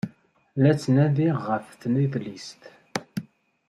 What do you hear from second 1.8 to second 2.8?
tnedlist.